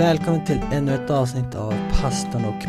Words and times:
Välkommen 0.00 0.44
till 0.44 0.60
ännu 0.72 0.94
ett 0.94 1.10
avsnitt 1.10 1.54
av 1.54 1.74
Pastorn 2.00 2.44
och 2.44 2.64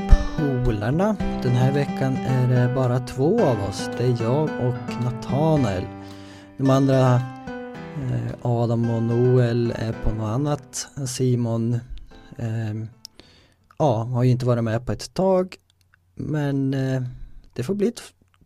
polarna. 0.66 1.16
Den 1.44 1.52
här 1.52 1.72
veckan 1.72 2.16
är 2.16 2.48
det 2.48 2.76
bara 2.76 3.00
två 3.00 3.42
av 3.42 3.64
oss. 3.70 3.90
Det 3.98 4.04
är 4.04 4.22
jag 4.22 4.44
och 4.44 5.04
Nathanael. 5.04 5.84
De 6.58 6.70
andra, 6.70 7.16
eh, 7.96 8.34
Adam 8.42 8.90
och 8.90 9.04
Noel, 9.04 9.74
är 9.76 9.94
på 10.04 10.12
något 10.12 10.30
annat. 10.30 10.88
Simon 11.08 11.74
eh, 12.38 12.74
ja, 13.78 14.04
har 14.04 14.24
ju 14.24 14.32
inte 14.32 14.46
varit 14.46 14.64
med 14.64 14.86
på 14.86 14.92
ett 14.92 15.14
tag. 15.14 15.56
Men 16.16 16.74
eh, 16.74 17.02
det 17.54 17.64
får 17.64 17.76
bli 17.76 17.94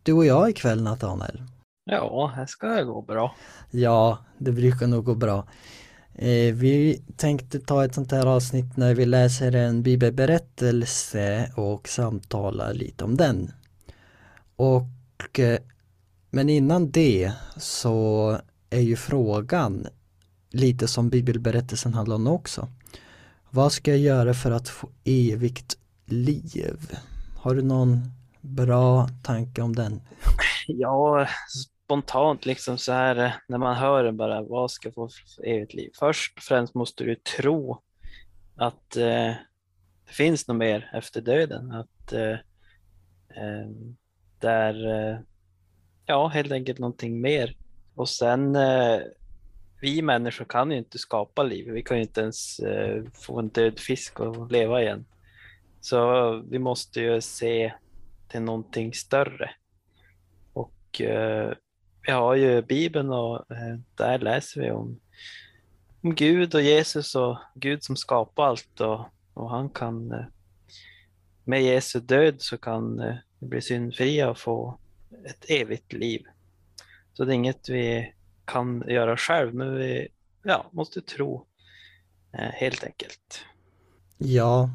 du 0.02 0.12
och 0.12 0.26
jag 0.26 0.50
ikväll 0.50 0.82
Nathanael. 0.82 1.42
Ja, 1.84 2.32
här 2.36 2.46
ska 2.46 2.66
det 2.66 2.84
gå 2.84 3.02
bra. 3.02 3.34
Ja, 3.70 4.18
det 4.38 4.52
brukar 4.52 4.86
nog 4.86 5.04
gå 5.04 5.14
bra. 5.14 5.44
Eh, 6.18 6.54
vi 6.54 7.02
tänkte 7.16 7.60
ta 7.60 7.84
ett 7.84 7.94
sånt 7.94 8.12
här 8.12 8.26
avsnitt 8.26 8.76
när 8.76 8.94
vi 8.94 9.06
läser 9.06 9.52
en 9.54 9.82
bibelberättelse 9.82 11.52
och 11.56 11.88
samtalar 11.88 12.74
lite 12.74 13.04
om 13.04 13.16
den. 13.16 13.52
Och 14.56 15.38
eh, 15.38 15.58
men 16.30 16.48
innan 16.48 16.90
det 16.90 17.32
så 17.56 18.38
är 18.70 18.80
ju 18.80 18.96
frågan 18.96 19.86
lite 20.50 20.88
som 20.88 21.10
bibelberättelsen 21.10 21.94
handlar 21.94 22.16
om 22.16 22.26
också. 22.26 22.68
Vad 23.50 23.72
ska 23.72 23.90
jag 23.90 24.00
göra 24.00 24.34
för 24.34 24.50
att 24.50 24.68
få 24.68 24.88
evigt 25.04 25.76
liv? 26.04 26.98
Har 27.36 27.54
du 27.54 27.62
någon 27.62 28.10
bra 28.40 29.08
tanke 29.22 29.62
om 29.62 29.74
den? 29.74 30.00
Ja, 30.66 31.26
spontant 31.86 32.46
liksom 32.46 32.78
så 32.78 32.92
här 32.92 33.16
eh, 33.16 33.32
när 33.48 33.58
man 33.58 33.76
hör 33.76 34.04
det 34.04 34.12
bara, 34.12 34.42
vad 34.42 34.70
ska 34.70 34.92
få 34.92 35.08
evigt 35.44 35.74
liv? 35.74 35.90
Först 35.98 36.36
och 36.36 36.42
främst 36.42 36.74
måste 36.74 37.04
du 37.04 37.14
tro 37.14 37.82
att 38.56 38.96
eh, 38.96 39.34
det 40.06 40.12
finns 40.12 40.48
något 40.48 40.56
mer 40.56 40.90
efter 40.94 41.20
döden. 41.20 41.72
Att 41.72 42.12
eh, 42.12 42.38
eh, 43.28 43.70
där, 44.38 44.86
eh, 44.86 45.18
ja 46.06 46.28
helt 46.28 46.52
enkelt 46.52 46.78
någonting 46.78 47.20
mer. 47.20 47.56
Och 47.94 48.08
sen, 48.08 48.56
eh, 48.56 49.00
vi 49.80 50.02
människor 50.02 50.44
kan 50.44 50.70
ju 50.70 50.78
inte 50.78 50.98
skapa 50.98 51.42
liv. 51.42 51.72
Vi 51.72 51.82
kan 51.82 51.96
ju 51.96 52.02
inte 52.02 52.20
ens 52.20 52.58
eh, 52.58 53.04
få 53.14 53.38
en 53.38 53.48
död 53.48 53.78
fisk 53.78 54.20
och 54.20 54.52
leva 54.52 54.82
igen. 54.82 55.04
Så 55.80 56.32
vi 56.50 56.58
måste 56.58 57.00
ju 57.00 57.20
se 57.20 57.72
till 58.28 58.42
någonting 58.42 58.94
större. 58.94 59.50
Och 60.52 61.00
eh, 61.00 61.52
vi 62.06 62.12
har 62.12 62.34
ju 62.34 62.62
Bibeln 62.62 63.10
och 63.10 63.50
eh, 63.50 63.78
där 63.94 64.18
läser 64.18 64.60
vi 64.60 64.70
om, 64.70 65.00
om 66.02 66.14
Gud 66.14 66.54
och 66.54 66.62
Jesus 66.62 67.14
och 67.14 67.38
Gud 67.54 67.84
som 67.84 67.96
skapar 67.96 68.46
allt 68.46 68.80
och, 68.80 69.00
och 69.34 69.50
han 69.50 69.70
kan 69.70 70.12
eh, 70.12 70.24
med 71.44 71.62
Jesu 71.62 72.00
död 72.00 72.36
så 72.38 72.58
kan 72.58 73.00
vi 73.40 73.46
bli 73.46 73.62
syndfria 73.62 74.30
och 74.30 74.38
få 74.38 74.78
ett 75.26 75.44
evigt 75.48 75.92
liv. 75.92 76.22
Så 77.12 77.24
det 77.24 77.32
är 77.32 77.34
inget 77.34 77.68
vi 77.68 78.12
kan 78.44 78.84
göra 78.88 79.16
själv 79.16 79.54
men 79.54 79.74
vi 79.74 80.08
ja, 80.42 80.66
måste 80.72 81.00
tro 81.00 81.46
helt 82.32 82.84
enkelt. 82.84 83.44
Ja, 84.18 84.70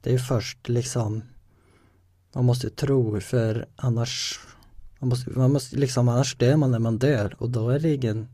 det 0.00 0.14
är 0.14 0.18
först 0.18 0.68
liksom 0.68 1.22
man 2.34 2.44
måste 2.44 2.70
tro 2.70 3.20
för 3.20 3.68
annars 3.76 4.40
man 5.04 5.08
måste, 5.08 5.30
man 5.30 5.52
måste 5.52 5.76
liksom, 5.76 6.08
annars 6.08 6.36
dör 6.36 6.56
man 6.56 6.70
när 6.70 6.78
man 6.78 6.98
dör 6.98 7.36
och 7.38 7.50
då 7.50 7.70
är 7.70 7.78
det 7.78 7.94
ingen, 7.94 8.28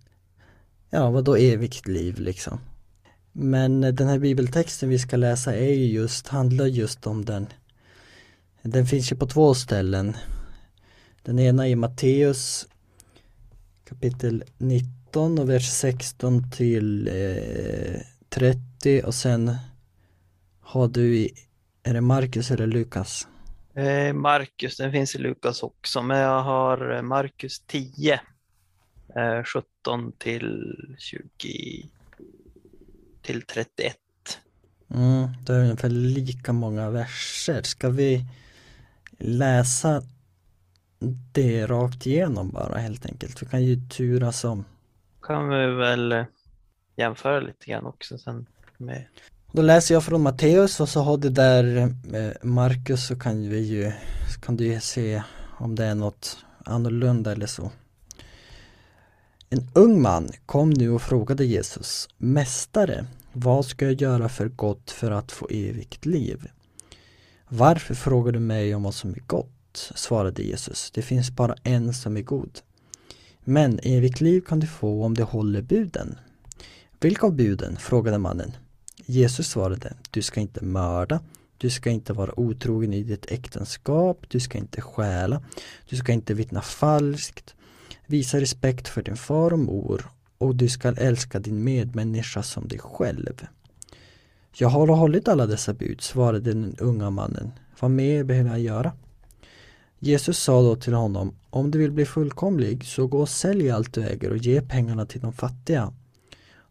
ja 0.90 1.10
vadå 1.10 1.36
evigt 1.36 1.86
liv 1.86 2.18
liksom. 2.18 2.60
Men 3.32 3.84
eh, 3.84 3.94
den 3.94 4.08
här 4.08 4.18
bibeltexten 4.18 4.88
vi 4.88 4.98
ska 4.98 5.16
läsa 5.16 5.56
är 5.56 5.74
ju 5.74 5.86
just, 5.86 6.28
handlar 6.28 6.66
just 6.66 7.06
om 7.06 7.24
den. 7.24 7.46
Den 8.62 8.86
finns 8.86 9.12
ju 9.12 9.16
på 9.16 9.26
två 9.26 9.54
ställen. 9.54 10.16
Den 11.22 11.38
ena 11.38 11.68
är 11.68 11.76
Matteus 11.76 12.66
kapitel 13.84 14.44
19 14.58 15.38
och 15.38 15.50
vers 15.50 15.70
16 15.70 16.50
till 16.50 17.08
eh, 17.08 18.00
30 18.28 19.02
och 19.04 19.14
sen 19.14 19.56
har 20.60 20.88
du 20.88 21.16
i, 21.16 21.30
är 21.82 21.94
det 21.94 22.00
Markus 22.00 22.50
eller 22.50 22.66
Lukas? 22.66 23.26
Eh, 23.74 24.12
Marcus, 24.12 24.76
den 24.76 24.92
finns 24.92 25.14
i 25.14 25.18
Lukas 25.18 25.62
också, 25.62 26.02
men 26.02 26.18
jag 26.18 26.42
har 26.42 26.94
eh, 26.94 27.02
Markus 27.02 27.60
10, 27.60 28.20
17 29.44 30.06
eh, 30.06 30.10
till 30.18 30.74
20 30.98 31.88
till 33.22 33.42
31. 33.42 33.96
Mm, 34.94 35.28
det 35.46 35.54
är 35.54 35.60
ungefär 35.60 35.88
lika 35.88 36.52
många 36.52 36.90
verser. 36.90 37.62
Ska 37.62 37.90
vi 37.90 38.24
läsa 39.18 40.02
det 41.32 41.66
rakt 41.66 42.06
igenom 42.06 42.50
bara 42.50 42.78
helt 42.78 43.06
enkelt? 43.06 43.42
Vi 43.42 43.46
kan 43.46 43.64
ju 43.64 43.76
turas 43.88 44.44
om. 44.44 44.64
Kan 45.22 45.48
vi 45.48 45.66
väl 45.66 46.24
jämföra 46.96 47.40
lite 47.40 47.66
grann 47.66 47.86
också 47.86 48.18
sen 48.18 48.46
med 48.76 49.06
då 49.52 49.62
läser 49.62 49.94
jag 49.94 50.04
från 50.04 50.22
Matteus 50.22 50.80
och 50.80 50.88
så 50.88 51.00
har 51.00 51.16
du 51.16 51.28
där 51.28 51.94
eh, 52.12 52.30
Markus 52.42 53.06
så 53.06 53.16
kan 53.16 53.48
vi 53.48 53.60
ju 53.60 53.92
kan 54.40 54.56
du 54.56 54.64
ju 54.64 54.80
se 54.80 55.22
om 55.58 55.74
det 55.74 55.84
är 55.84 55.94
något 55.94 56.38
annorlunda 56.64 57.32
eller 57.32 57.46
så. 57.46 57.70
En 59.50 59.68
ung 59.74 60.02
man 60.02 60.28
kom 60.46 60.70
nu 60.70 60.90
och 60.90 61.02
frågade 61.02 61.44
Jesus 61.44 62.08
Mästare, 62.18 63.06
vad 63.32 63.66
ska 63.66 63.84
jag 63.84 64.00
göra 64.00 64.28
för 64.28 64.48
gott 64.48 64.90
för 64.90 65.10
att 65.10 65.32
få 65.32 65.48
evigt 65.50 66.06
liv? 66.06 66.48
Varför 67.48 67.94
frågar 67.94 68.32
du 68.32 68.38
mig 68.38 68.74
om 68.74 68.82
vad 68.82 68.94
som 68.94 69.10
är 69.10 69.22
gott? 69.26 69.92
svarade 69.94 70.42
Jesus. 70.42 70.90
Det 70.90 71.02
finns 71.02 71.30
bara 71.30 71.54
en 71.62 71.94
som 71.94 72.16
är 72.16 72.22
god. 72.22 72.58
Men 73.44 73.80
evigt 73.82 74.20
liv 74.20 74.40
kan 74.40 74.60
du 74.60 74.66
få 74.66 75.04
om 75.04 75.14
du 75.14 75.22
håller 75.22 75.62
buden. 75.62 76.18
Vilka 77.00 77.26
av 77.26 77.32
buden? 77.32 77.76
frågade 77.76 78.18
mannen. 78.18 78.52
Jesus 79.10 79.48
svarade, 79.48 79.92
du 80.10 80.22
ska 80.22 80.40
inte 80.40 80.64
mörda, 80.64 81.20
du 81.58 81.70
ska 81.70 81.90
inte 81.90 82.12
vara 82.12 82.40
otrogen 82.40 82.92
i 82.92 83.02
ditt 83.02 83.32
äktenskap, 83.32 84.24
du 84.28 84.40
ska 84.40 84.58
inte 84.58 84.80
stjäla, 84.80 85.42
du 85.88 85.96
ska 85.96 86.12
inte 86.12 86.34
vittna 86.34 86.60
falskt, 86.60 87.54
visa 88.06 88.40
respekt 88.40 88.88
för 88.88 89.02
din 89.02 89.16
far 89.16 89.52
och 89.52 89.58
mor 89.58 90.10
och 90.38 90.56
du 90.56 90.68
ska 90.68 90.88
älska 90.88 91.38
din 91.38 91.64
medmänniska 91.64 92.42
som 92.42 92.68
dig 92.68 92.78
själv. 92.78 93.46
Jag 94.56 94.68
har 94.68 94.86
hållit 94.86 95.28
alla 95.28 95.46
dessa 95.46 95.74
bud, 95.74 96.00
svarade 96.00 96.52
den 96.52 96.76
unga 96.78 97.10
mannen. 97.10 97.52
Vad 97.80 97.90
mer 97.90 98.24
behöver 98.24 98.50
jag 98.50 98.60
göra? 98.60 98.92
Jesus 99.98 100.38
sa 100.38 100.62
då 100.62 100.76
till 100.76 100.94
honom, 100.94 101.34
om 101.50 101.70
du 101.70 101.78
vill 101.78 101.92
bli 101.92 102.06
fullkomlig 102.06 102.84
så 102.84 103.06
gå 103.06 103.20
och 103.20 103.28
sälj 103.28 103.70
allt 103.70 103.94
du 103.94 104.02
äger 104.02 104.30
och 104.30 104.36
ge 104.36 104.62
pengarna 104.62 105.06
till 105.06 105.20
de 105.20 105.32
fattiga 105.32 105.92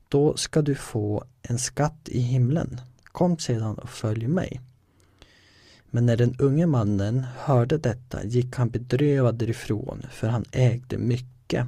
då 0.10 0.38
ska 0.38 0.62
du 0.62 0.76
få 0.76 1.24
en 1.42 1.60
skatt 1.60 2.10
i 2.10 2.20
himlen. 2.20 2.82
Kom 3.04 3.38
sedan 3.38 3.76
och 3.76 3.90
följ 3.90 4.28
mig. 4.28 4.62
Men 5.92 6.06
när 6.06 6.18
den 6.18 6.36
unge 6.40 6.66
mannen 6.66 7.26
hörde 7.38 7.78
detta 7.78 8.24
gick 8.24 8.56
han 8.56 8.70
bedrövad 8.70 9.36
därifrån, 9.36 10.06
för 10.12 10.28
han 10.28 10.46
ägde 10.52 10.98
mycket. 10.98 11.68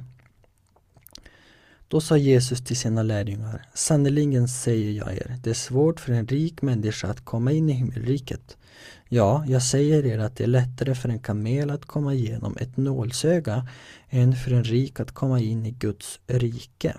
Då 1.88 2.00
sa 2.00 2.16
Jesus 2.16 2.64
till 2.64 2.76
sina 2.76 3.02
lärjungar, 3.02 3.66
sannerligen 3.74 4.48
säger 4.48 4.90
jag 4.92 5.12
er, 5.16 5.36
det 5.42 5.50
är 5.50 5.54
svårt 5.54 6.00
för 6.00 6.12
en 6.12 6.26
rik 6.26 6.62
människa 6.62 7.08
att 7.08 7.24
komma 7.24 7.52
in 7.52 7.70
i 7.70 7.72
himmelriket. 7.72 8.56
Ja, 9.08 9.44
jag 9.46 9.62
säger 9.62 10.06
er 10.06 10.18
att 10.18 10.36
det 10.36 10.44
är 10.44 10.48
lättare 10.48 10.94
för 10.94 11.08
en 11.08 11.18
kamel 11.18 11.70
att 11.70 11.84
komma 11.84 12.14
igenom 12.14 12.56
ett 12.60 12.76
nålsöga 12.76 13.68
än 14.10 14.36
för 14.36 14.52
en 14.52 14.64
rik 14.64 15.00
att 15.00 15.12
komma 15.12 15.40
in 15.40 15.66
i 15.66 15.70
Guds 15.70 16.20
rike. 16.26 16.96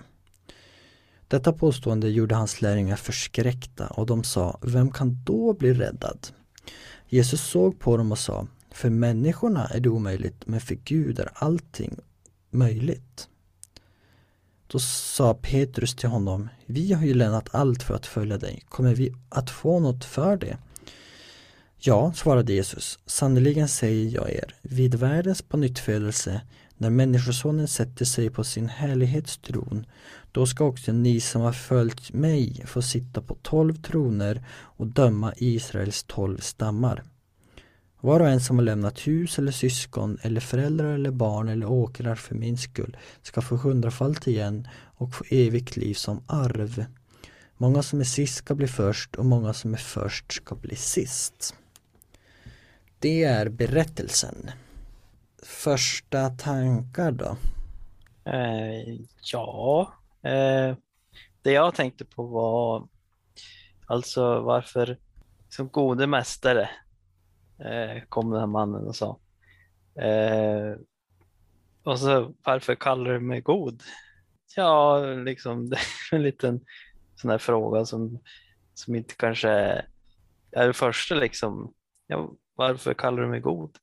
Detta 1.28 1.52
påstående 1.52 2.08
gjorde 2.08 2.34
hans 2.34 2.60
lärjungar 2.60 2.96
förskräckta 2.96 3.86
och 3.86 4.06
de 4.06 4.24
sa, 4.24 4.58
vem 4.62 4.90
kan 4.90 5.24
då 5.24 5.52
bli 5.52 5.74
räddad? 5.74 6.28
Jesus 7.08 7.40
såg 7.40 7.78
på 7.78 7.96
dem 7.96 8.12
och 8.12 8.18
sa, 8.18 8.46
för 8.70 8.90
människorna 8.90 9.66
är 9.66 9.80
det 9.80 9.88
omöjligt, 9.88 10.46
men 10.46 10.60
för 10.60 10.74
Gud 10.74 11.18
är 11.18 11.30
allting 11.34 11.96
möjligt. 12.50 13.28
Då 14.66 14.78
sa 14.78 15.34
Petrus 15.34 15.96
till 15.96 16.08
honom, 16.08 16.48
vi 16.66 16.92
har 16.92 17.04
ju 17.04 17.14
lämnat 17.14 17.54
allt 17.54 17.82
för 17.82 17.94
att 17.94 18.06
följa 18.06 18.38
dig, 18.38 18.62
kommer 18.68 18.94
vi 18.94 19.14
att 19.28 19.50
få 19.50 19.80
något 19.80 20.04
för 20.04 20.36
det? 20.36 20.58
Ja, 21.78 22.12
svarade 22.12 22.52
Jesus, 22.52 22.98
sannerligen 23.06 23.68
säger 23.68 24.14
jag 24.14 24.30
er, 24.30 24.54
vid 24.62 24.94
världens 24.94 25.42
pånyttfödelse 25.42 26.40
när 26.76 26.90
Människosonen 26.90 27.68
sätter 27.68 28.04
sig 28.04 28.30
på 28.30 28.44
sin 28.44 28.68
härlighetstron, 28.68 29.86
då 30.32 30.46
ska 30.46 30.64
också 30.64 30.92
ni 30.92 31.20
som 31.20 31.42
har 31.42 31.52
följt 31.52 32.12
mig 32.12 32.62
få 32.66 32.82
sitta 32.82 33.22
på 33.22 33.34
tolv 33.34 33.74
troner 33.74 34.44
och 34.50 34.86
döma 34.86 35.32
Israels 35.36 36.04
tolv 36.04 36.38
stammar. 36.38 37.02
Var 38.00 38.20
och 38.20 38.28
en 38.28 38.40
som 38.40 38.58
har 38.58 38.64
lämnat 38.64 39.06
hus 39.06 39.38
eller 39.38 39.52
syskon 39.52 40.18
eller 40.22 40.40
föräldrar 40.40 40.94
eller 40.94 41.10
barn 41.10 41.48
eller 41.48 41.66
åkrar 41.66 42.14
för 42.14 42.34
min 42.34 42.58
skull 42.58 42.96
ska 43.22 43.42
få 43.42 43.56
hundrafalt 43.56 44.26
igen 44.26 44.68
och 44.96 45.14
få 45.14 45.24
evigt 45.30 45.76
liv 45.76 45.94
som 45.94 46.22
arv. 46.26 46.84
Många 47.56 47.82
som 47.82 48.00
är 48.00 48.04
sist 48.04 48.34
ska 48.34 48.54
bli 48.54 48.66
först 48.68 49.14
och 49.14 49.26
många 49.26 49.52
som 49.52 49.74
är 49.74 49.78
först 49.78 50.32
ska 50.32 50.54
bli 50.54 50.76
sist. 50.76 51.54
Det 52.98 53.24
är 53.24 53.48
berättelsen. 53.48 54.50
Första 55.44 56.30
tankar 56.30 57.12
då? 57.12 57.36
Eh, 58.30 58.98
ja, 59.32 59.92
eh, 60.22 60.76
det 61.42 61.52
jag 61.52 61.74
tänkte 61.74 62.04
på 62.04 62.26
var 62.26 62.88
alltså 63.86 64.40
varför 64.40 64.98
som 65.48 65.68
gode 65.68 66.06
mästare 66.06 66.70
eh, 67.58 68.02
kom 68.08 68.30
den 68.30 68.40
här 68.40 68.46
mannen 68.46 68.86
och 68.86 68.96
sa. 68.96 69.18
Eh, 70.02 70.76
och 71.82 71.98
så 71.98 72.34
varför 72.44 72.74
kallar 72.74 73.12
du 73.12 73.20
mig 73.20 73.40
god? 73.40 73.82
Ja, 74.56 74.98
liksom 75.06 75.70
det 75.70 75.76
är 75.76 76.16
en 76.16 76.22
liten 76.22 76.60
sån 77.16 77.30
här 77.30 77.38
fråga 77.38 77.84
som, 77.84 78.18
som 78.74 78.94
inte 78.94 79.14
kanske 79.14 79.50
är 80.52 80.66
det 80.66 80.72
första 80.72 81.14
liksom. 81.14 81.74
Ja, 82.06 82.32
varför 82.54 82.94
kallar 82.94 83.22
du 83.22 83.28
mig 83.28 83.40
god? 83.40 83.78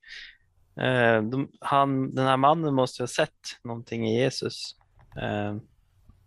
Eh, 0.76 1.24
de, 1.24 1.52
han, 1.60 2.16
den 2.16 2.28
här 2.28 2.38
mannen 2.38 2.74
måste 2.74 3.04
ha 3.04 3.08
sett 3.08 3.60
någonting 3.64 4.08
i 4.08 4.22
Jesus 4.22 4.76
eh, 5.22 5.56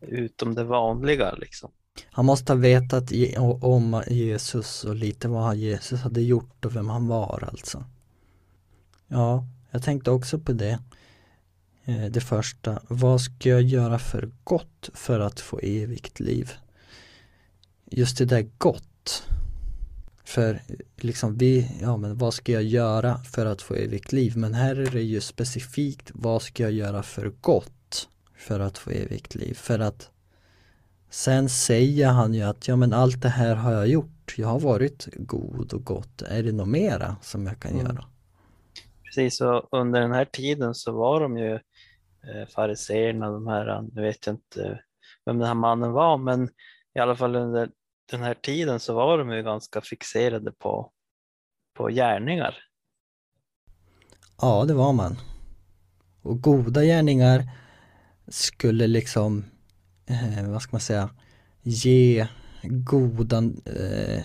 utom 0.01 0.55
det 0.55 0.65
vanliga 0.65 1.35
liksom. 1.35 1.71
Han 2.11 2.25
måste 2.25 2.53
ha 2.53 2.59
vetat 2.59 3.13
i, 3.13 3.37
om 3.61 4.03
Jesus 4.07 4.85
och 4.85 4.95
lite 4.95 5.29
vad 5.29 5.57
Jesus 5.57 6.01
hade 6.01 6.23
gjort 6.23 6.65
och 6.65 6.77
vem 6.77 6.89
han 6.89 7.07
var 7.07 7.49
alltså. 7.51 7.85
Ja, 9.09 9.45
jag 9.71 9.83
tänkte 9.83 10.11
också 10.11 10.39
på 10.39 10.53
det. 10.53 10.79
Eh, 11.85 12.05
det 12.05 12.21
första, 12.21 12.83
vad 12.89 13.21
ska 13.21 13.49
jag 13.49 13.63
göra 13.63 13.99
för 13.99 14.31
gott 14.45 14.91
för 14.95 15.21
att 15.21 15.41
få 15.41 15.59
evigt 15.59 16.21
liv? 16.21 16.53
Just 17.91 18.19
det 18.19 18.25
där 18.25 18.51
gott. 18.59 19.25
För 20.25 20.61
liksom 20.97 21.39
vi, 21.39 21.79
ja 21.81 21.97
men 21.97 22.19
vad 22.19 22.35
ska 22.35 22.53
jag 22.53 22.63
göra 22.63 23.17
för 23.17 23.47
att 23.47 23.63
få 23.63 23.75
evigt 23.75 24.13
liv? 24.13 24.37
Men 24.37 24.55
här 24.55 24.77
är 24.77 24.91
det 24.91 25.03
ju 25.03 25.21
specifikt, 25.21 26.11
vad 26.15 26.43
ska 26.43 26.63
jag 26.63 26.73
göra 26.73 27.03
för 27.03 27.33
gott 27.41 28.09
för 28.37 28.61
att 28.61 28.79
få 28.79 28.91
evigt 28.91 29.35
liv? 29.35 29.55
För 29.55 29.79
att 29.79 30.11
sen 31.11 31.49
säger 31.49 32.09
han 32.09 32.35
ju 32.35 32.43
att, 32.43 32.69
ja 32.69 32.77
men 32.77 32.93
allt 32.93 33.23
det 33.23 33.29
här 33.29 33.55
har 33.55 33.73
jag 33.73 33.89
gjort. 33.89 34.35
Jag 34.37 34.49
har 34.49 34.61
varit 34.61 35.09
god 35.17 35.73
och 35.73 35.85
gott. 35.85 36.23
Är 36.23 36.43
det 36.43 36.53
något 36.53 36.69
mera 36.69 37.17
som 37.23 37.47
jag 37.47 37.61
kan 37.61 37.73
mm. 37.73 37.87
göra? 37.87 38.05
Precis, 39.05 39.41
och 39.41 39.69
under 39.71 40.01
den 40.01 40.13
här 40.13 40.25
tiden 40.25 40.75
så 40.75 40.93
var 40.93 41.21
de 41.21 41.39
ju 41.39 41.55
eh, 41.55 42.49
fariseerna, 42.55 43.31
de 43.31 43.47
här, 43.47 43.83
nu 43.93 44.03
vet 44.03 44.27
jag 44.27 44.35
inte 44.35 44.81
vem 45.25 45.39
den 45.39 45.47
här 45.47 45.55
mannen 45.55 45.93
var, 45.93 46.19
men 46.19 46.49
i 46.95 46.99
alla 46.99 47.17
fall 47.17 47.37
under 47.37 47.71
den 48.11 48.23
här 48.23 48.35
tiden 48.35 48.81
så 48.81 48.95
var 48.95 49.19
de 49.19 49.31
ju 49.31 49.43
ganska 49.43 49.81
fixerade 49.81 50.53
på, 50.53 50.91
på 51.77 51.89
gärningar. 51.89 52.55
Ja, 54.41 54.65
det 54.65 54.75
var 54.75 54.93
man. 54.93 55.17
Och 56.23 56.41
goda 56.41 56.85
gärningar 56.85 57.49
skulle 58.29 58.87
liksom, 58.87 59.45
eh, 60.07 60.49
vad 60.49 60.63
ska 60.63 60.73
man 60.73 60.81
säga, 60.81 61.11
ge 61.63 62.27
goda 62.63 63.37
eh, 63.65 64.25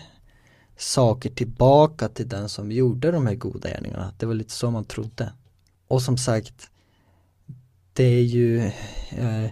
saker 0.78 1.30
tillbaka 1.30 2.10
till 2.10 2.30
den 2.30 2.50
som 2.50 2.72
gjorde 2.72 3.12
de 3.12 3.28
här 3.28 3.36
goda 3.36 3.70
gärningarna. 3.70 4.14
Det 4.18 4.25
var 4.25 4.34
lite 4.34 4.54
så 4.54 4.72
man 4.72 4.86
trodde. 4.86 5.34
Och 5.88 6.02
som 6.02 6.18
sagt, 6.18 6.70
det 7.94 8.04
är 8.04 8.24
ju 8.24 8.60
eh, 9.12 9.52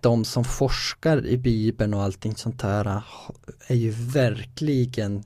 de 0.00 0.24
som 0.24 0.44
forskar 0.44 1.26
i 1.26 1.38
Bibeln 1.38 1.94
och 1.94 2.02
allting 2.02 2.36
sånt 2.36 2.62
här 2.62 3.02
är 3.66 3.74
ju 3.74 3.90
verkligen 3.90 5.24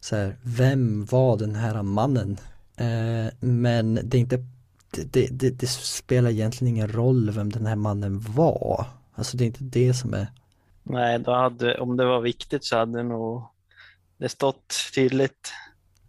så 0.00 0.16
här, 0.16 0.36
vem 0.42 1.04
var 1.04 1.36
den 1.36 1.54
här 1.54 1.82
mannen? 1.82 2.36
Eh, 2.76 3.32
men 3.40 3.94
det 4.04 4.16
är 4.16 4.20
inte 4.20 4.44
det, 4.90 5.26
det, 5.30 5.50
det, 5.50 5.66
spelar 5.66 6.30
egentligen 6.30 6.76
ingen 6.76 6.92
roll 6.92 7.30
vem 7.30 7.50
den 7.50 7.66
här 7.66 7.76
mannen 7.76 8.20
var. 8.20 8.86
Alltså 9.14 9.36
det 9.36 9.44
är 9.44 9.46
inte 9.46 9.64
det 9.64 9.94
som 9.94 10.14
är 10.14 10.26
Nej, 10.82 11.18
då 11.18 11.32
hade, 11.32 11.78
om 11.80 11.96
det 11.96 12.04
var 12.04 12.20
viktigt 12.20 12.64
så 12.64 12.76
hade 12.76 12.98
det 12.98 13.02
nog 13.02 13.42
det 14.18 14.28
stått 14.28 14.74
tydligt. 14.94 15.52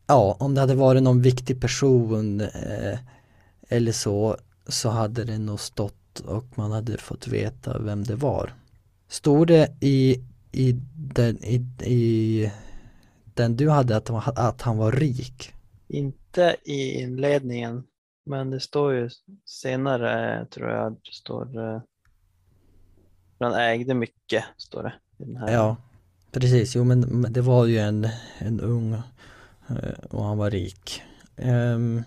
Ja, 0.08 0.38
om 0.40 0.56
det 0.56 0.62
hade 0.62 0.76
varit 0.76 1.04
någon 1.04 1.22
viktig 1.22 1.62
person 1.62 2.42
eh, 2.42 3.00
eller 3.70 3.92
så, 3.92 4.38
så 4.68 4.90
hade 4.90 5.24
det 5.24 5.38
nog 5.38 5.60
stått 5.60 6.05
och 6.20 6.46
man 6.58 6.72
hade 6.72 6.98
fått 6.98 7.28
veta 7.28 7.80
vem 7.80 8.04
det 8.04 8.16
var. 8.16 8.54
Stod 9.08 9.48
det 9.48 9.76
i, 9.80 10.24
i, 10.52 10.72
den, 10.98 11.44
i, 11.44 11.56
i 11.84 12.52
den 13.34 13.56
du 13.56 13.70
hade 13.70 13.98
att, 13.98 14.10
att 14.38 14.62
han 14.62 14.78
var 14.78 14.92
rik? 14.92 15.54
Inte 15.88 16.56
i 16.64 17.02
inledningen, 17.02 17.84
men 18.26 18.50
det 18.50 18.60
står 18.60 18.94
ju 18.94 19.10
senare 19.46 20.46
tror 20.46 20.70
jag 20.70 20.92
det 20.92 21.14
står 21.14 21.58
eh, 21.58 21.82
han 23.40 23.54
ägde 23.54 23.94
mycket, 23.94 24.44
står 24.58 24.84
det. 24.84 24.94
Ja, 25.52 25.78
precis. 26.32 26.76
Jo, 26.76 26.84
men 26.84 27.26
det 27.30 27.42
var 27.42 27.66
ju 27.66 27.78
en, 27.78 28.08
en 28.38 28.62
ung 28.62 28.94
eh, 29.68 30.06
och 30.10 30.24
han 30.24 30.38
var 30.38 30.52
rik. 30.52 31.02
Um, 31.38 32.04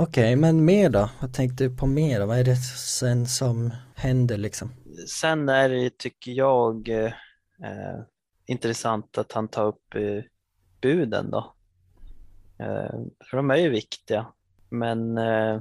Okej, 0.00 0.24
okay, 0.24 0.36
men 0.36 0.64
mer 0.64 0.90
då? 0.90 1.10
Vad 1.20 1.34
tänkte 1.34 1.64
du 1.64 1.76
på 1.76 1.86
mer? 1.86 2.20
Vad 2.20 2.38
är 2.38 2.44
det 2.44 2.56
sen 2.56 3.26
som 3.26 3.72
händer 3.94 4.36
liksom? 4.36 4.72
Sen 5.08 5.48
är 5.48 5.68
det, 5.68 5.98
tycker 5.98 6.32
jag, 6.32 6.88
eh, 6.88 7.12
intressant 8.46 9.18
att 9.18 9.32
han 9.32 9.48
tar 9.48 9.66
upp 9.66 9.94
eh, 9.94 10.24
buden 10.80 11.30
då. 11.30 11.54
Eh, 12.58 13.00
för 13.30 13.36
de 13.36 13.50
är 13.50 13.56
ju 13.56 13.68
viktiga, 13.68 14.26
men 14.68 15.18
eh, 15.18 15.60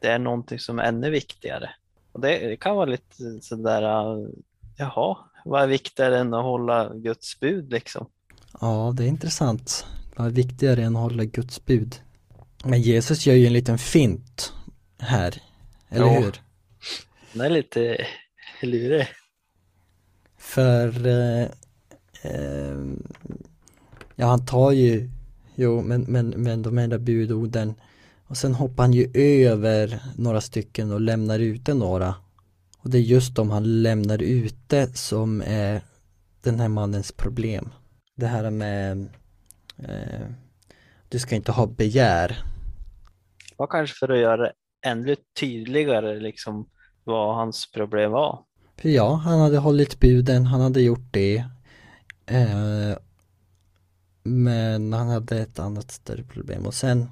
det 0.00 0.08
är 0.08 0.18
någonting 0.18 0.58
som 0.58 0.78
är 0.78 0.82
ännu 0.82 1.10
viktigare. 1.10 1.70
Och 2.12 2.20
det, 2.20 2.56
kan 2.56 2.76
vara 2.76 2.86
lite 2.86 3.40
sådär, 3.42 3.82
jaha, 4.76 5.16
vad 5.44 5.62
är 5.62 5.66
viktigare 5.66 6.18
än 6.18 6.34
att 6.34 6.44
hålla 6.44 6.94
Guds 6.94 7.40
bud 7.40 7.72
liksom? 7.72 8.06
Ja, 8.60 8.92
det 8.96 9.04
är 9.04 9.08
intressant. 9.08 9.86
Vad 10.16 10.26
är 10.26 10.30
viktigare 10.30 10.82
än 10.82 10.96
att 10.96 11.02
hålla 11.02 11.24
Guds 11.24 11.64
bud? 11.64 12.00
Men 12.68 12.80
Jesus 12.82 13.26
gör 13.26 13.34
ju 13.34 13.46
en 13.46 13.52
liten 13.52 13.78
fint 13.78 14.52
här, 14.98 15.42
eller 15.88 16.06
ja. 16.06 16.20
hur? 16.20 16.40
Den 17.32 17.40
är 17.40 17.50
lite 17.50 18.06
lurig. 18.62 19.06
För 20.38 21.06
eh, 21.06 21.48
eh, 22.22 22.76
ja, 24.14 24.26
han 24.26 24.46
tar 24.46 24.72
ju, 24.72 25.10
jo, 25.54 25.82
men, 25.82 26.02
men, 26.02 26.28
men 26.30 26.62
de 26.62 26.78
enda 26.78 26.98
budorden 26.98 27.74
och 28.26 28.36
sen 28.36 28.54
hoppar 28.54 28.82
han 28.82 28.92
ju 28.92 29.10
över 29.14 30.00
några 30.16 30.40
stycken 30.40 30.92
och 30.92 31.00
lämnar 31.00 31.38
ute 31.38 31.74
några. 31.74 32.14
Och 32.78 32.90
det 32.90 32.98
är 32.98 33.02
just 33.02 33.34
de 33.34 33.50
han 33.50 33.82
lämnar 33.82 34.22
ute 34.22 34.86
som 34.94 35.42
är 35.46 35.80
den 36.40 36.60
här 36.60 36.68
mannens 36.68 37.12
problem. 37.12 37.72
Det 38.16 38.26
här 38.26 38.50
med 38.50 39.08
eh, 39.78 40.26
du 41.08 41.18
ska 41.18 41.34
inte 41.34 41.52
ha 41.52 41.66
begär 41.66 42.44
var 43.56 43.66
kanske 43.66 43.98
för 43.98 44.08
att 44.08 44.18
göra 44.18 44.36
det 44.36 44.52
ännu 44.86 45.16
tydligare 45.40 46.20
liksom 46.20 46.68
vad 47.04 47.36
hans 47.36 47.70
problem 47.72 48.10
var. 48.10 48.42
För 48.76 48.88
ja, 48.88 49.14
han 49.14 49.40
hade 49.40 49.58
hållit 49.58 50.00
buden, 50.00 50.46
han 50.46 50.60
hade 50.60 50.80
gjort 50.80 51.08
det. 51.12 51.44
Eh, 52.26 52.98
men 54.22 54.92
han 54.92 55.08
hade 55.08 55.38
ett 55.38 55.58
annat 55.58 55.90
större 55.90 56.22
problem 56.22 56.66
och 56.66 56.74
sen 56.74 57.08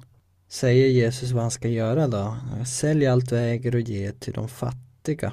säger 0.47 0.87
Jesus 0.87 1.31
vad 1.31 1.41
han 1.41 1.51
ska 1.51 1.67
göra 1.67 2.07
då. 2.07 2.37
Sälj 2.67 3.07
allt 3.07 3.29
du 3.29 3.37
äger 3.37 3.75
och 3.75 3.81
ge 3.81 4.11
till 4.11 4.33
de 4.33 4.47
fattiga. 4.47 5.31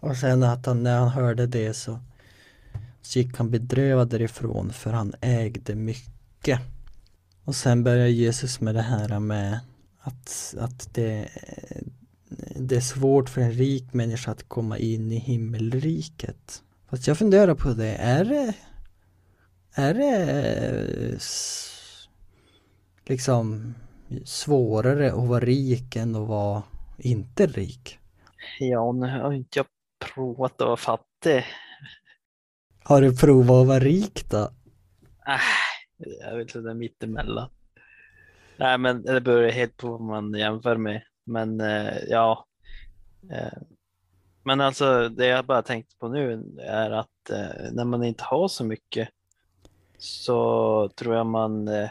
Och 0.00 0.16
sen 0.16 0.42
att 0.42 0.66
han, 0.66 0.82
när 0.82 0.98
han 0.98 1.08
hörde 1.08 1.46
det 1.46 1.74
så, 1.74 1.98
så 3.02 3.18
gick 3.18 3.36
han 3.36 3.50
bedrövad 3.50 4.08
därifrån 4.08 4.72
för 4.72 4.92
han 4.92 5.14
ägde 5.20 5.74
mycket. 5.74 6.60
Och 7.44 7.54
sen 7.54 7.84
börjar 7.84 8.06
Jesus 8.06 8.60
med 8.60 8.74
det 8.74 8.82
här 8.82 9.18
med 9.18 9.60
att, 10.00 10.54
att 10.58 10.94
det, 10.94 11.28
det 12.56 12.76
är 12.76 12.80
svårt 12.80 13.28
för 13.28 13.40
en 13.40 13.52
rik 13.52 13.92
människa 13.92 14.30
att 14.30 14.48
komma 14.48 14.78
in 14.78 15.12
i 15.12 15.18
himmelriket. 15.18 16.62
Fast 16.90 17.06
jag 17.06 17.18
funderar 17.18 17.54
på 17.54 17.68
det, 17.68 17.94
är 17.94 18.24
det 18.24 18.54
är 19.74 19.94
det 19.94 21.18
liksom 23.04 23.74
svårare 24.24 25.12
att 25.12 25.28
vara 25.28 25.40
rik 25.40 25.96
än 25.96 26.16
att 26.16 26.28
vara 26.28 26.62
inte 26.98 27.46
rik? 27.46 27.98
Ja, 28.58 28.92
nu 28.92 29.06
har 29.06 29.32
inte 29.32 29.58
jag 29.58 29.66
provat 30.14 30.60
att 30.60 30.66
vara 30.66 30.76
fattig. 30.76 31.44
Har 32.82 33.02
du 33.02 33.16
provat 33.16 33.62
att 33.62 33.66
vara 33.66 33.78
rik 33.78 34.30
då? 34.30 34.50
Äh, 35.26 35.40
jag 36.20 36.36
vet 36.36 36.54
inte, 36.54 36.74
mittemellan. 36.74 37.50
Nej, 38.60 38.78
men 38.78 39.02
det 39.02 39.20
beror 39.20 39.48
helt 39.48 39.76
på 39.76 39.90
vad 39.90 40.00
man 40.00 40.34
jämför 40.34 40.76
med. 40.76 41.02
Men 41.24 41.60
eh, 41.60 41.98
ja, 42.08 42.46
eh, 43.30 43.58
Men 44.42 44.60
alltså 44.60 45.08
det 45.08 45.26
jag 45.26 45.46
bara 45.46 45.62
tänkt 45.62 45.98
på 45.98 46.08
nu 46.08 46.54
är 46.58 46.90
att 46.90 47.30
eh, 47.30 47.72
när 47.72 47.84
man 47.84 48.04
inte 48.04 48.24
har 48.24 48.48
så 48.48 48.64
mycket 48.64 49.08
så 49.98 50.88
tror 50.96 51.14
jag 51.14 51.26
man 51.26 51.68
eh, 51.68 51.90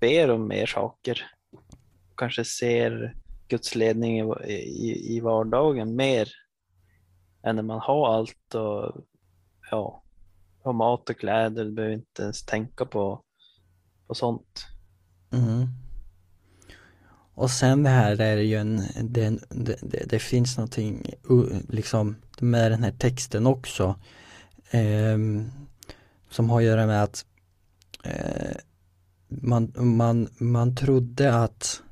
ber 0.00 0.30
om 0.30 0.48
mer 0.48 0.66
saker. 0.66 1.30
Kanske 2.16 2.44
ser 2.44 3.14
Guds 3.48 3.74
ledning 3.74 4.18
i, 4.18 4.52
i, 4.52 5.16
i 5.16 5.20
vardagen 5.20 5.96
mer 5.96 6.28
än 7.42 7.56
när 7.56 7.62
man 7.62 7.80
har 7.80 8.14
allt 8.14 8.54
och 8.54 9.04
ja, 9.70 10.02
har 10.62 10.72
mat 10.72 11.10
och 11.10 11.18
kläder. 11.18 11.64
Du 11.64 11.72
behöver 11.72 11.94
inte 11.94 12.22
ens 12.22 12.46
tänka 12.46 12.84
på, 12.84 13.22
på 14.06 14.14
sånt. 14.14 14.73
Mm. 15.34 15.68
Och 17.34 17.50
sen 17.50 17.82
det 17.82 17.90
här 17.90 18.20
är 18.20 18.36
ju 18.36 18.56
en, 18.56 18.82
det, 19.02 19.38
det, 19.48 20.04
det, 20.08 20.18
finns 20.18 20.56
någonting 20.56 21.14
liksom 21.68 22.16
med 22.40 22.70
den 22.70 22.82
här 22.82 22.92
texten 22.92 23.46
också 23.46 23.94
eh, 24.70 25.18
som 26.30 26.50
har 26.50 26.58
att 26.58 26.64
göra 26.64 26.86
med 26.86 27.02
att 27.02 27.24
eh, 28.04 28.56
man, 29.28 29.72
man, 29.76 30.28
man 30.38 30.76
trodde 30.76 31.42
att 31.42 31.82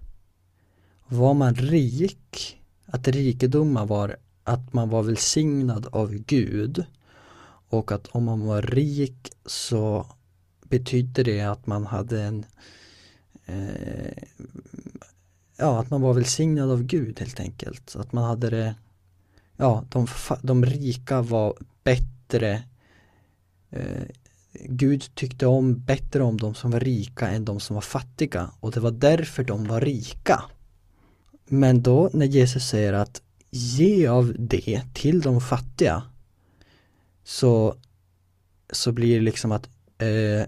var 1.06 1.34
man 1.34 1.54
rik, 1.54 2.60
att 2.86 3.08
rikedomar 3.08 3.86
var 3.86 4.16
att 4.44 4.72
man 4.72 4.88
var 4.88 5.02
välsignad 5.02 5.86
av 5.92 6.14
Gud 6.14 6.84
och 7.68 7.92
att 7.92 8.06
om 8.06 8.24
man 8.24 8.46
var 8.46 8.62
rik 8.62 9.32
så 9.46 10.06
betydde 10.62 11.22
det 11.22 11.40
att 11.40 11.66
man 11.66 11.86
hade 11.86 12.22
en 12.22 12.46
eh, 13.46 14.22
ja, 15.56 15.80
att 15.80 15.90
man 15.90 16.00
var 16.00 16.14
välsignad 16.14 16.70
av 16.70 16.82
Gud 16.82 17.20
helt 17.20 17.40
enkelt. 17.40 17.96
Att 17.96 18.12
man 18.12 18.24
hade 18.24 18.50
det, 18.50 18.74
ja, 19.56 19.84
de, 19.88 20.06
de 20.42 20.64
rika 20.64 21.22
var 21.22 21.54
bättre 21.84 22.62
eh, 23.70 24.02
Gud 24.52 25.14
tyckte 25.14 25.46
om 25.46 25.78
bättre 25.78 26.22
om 26.22 26.36
de 26.36 26.54
som 26.54 26.70
var 26.70 26.80
rika 26.80 27.28
än 27.28 27.44
de 27.44 27.60
som 27.60 27.74
var 27.74 27.80
fattiga 27.80 28.50
och 28.60 28.70
det 28.72 28.80
var 28.80 28.90
därför 28.90 29.44
de 29.44 29.64
var 29.64 29.80
rika. 29.80 30.42
Men 31.46 31.82
då 31.82 32.10
när 32.12 32.26
Jesus 32.26 32.68
säger 32.68 32.92
att 32.92 33.22
ge 33.50 34.06
av 34.06 34.34
det 34.38 34.82
till 34.94 35.20
de 35.20 35.40
fattiga 35.40 36.02
så, 37.24 37.76
så 38.72 38.92
blir 38.92 39.14
det 39.14 39.24
liksom 39.24 39.52
att 39.52 39.68
eh, 39.98 40.46